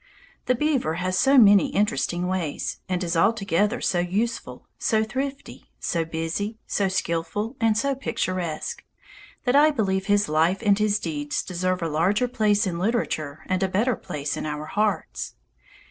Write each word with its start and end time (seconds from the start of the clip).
The 0.47 0.55
beaver 0.55 0.95
has 0.95 1.15
so 1.15 1.37
many 1.37 1.67
interesting 1.67 2.27
ways, 2.27 2.79
and 2.89 3.03
is 3.03 3.15
altogether 3.15 3.81
so 3.81 3.99
useful, 3.99 4.67
so 4.79 5.03
thrifty, 5.03 5.69
so 5.79 6.05
busy, 6.05 6.57
so 6.65 6.87
skillful, 6.87 7.55
and 7.61 7.77
so 7.77 7.93
picturesque, 7.93 8.83
that 9.45 9.55
I 9.55 9.69
believe 9.69 10.07
his 10.07 10.27
life 10.27 10.63
and 10.63 10.79
his 10.79 10.97
deeds 10.97 11.43
deserve 11.43 11.83
a 11.83 11.87
larger 11.87 12.27
place 12.27 12.65
in 12.65 12.79
literature 12.79 13.43
and 13.45 13.61
a 13.61 13.67
better 13.67 13.95
place 13.95 14.35
in 14.35 14.47
our 14.47 14.65
hearts. 14.65 15.35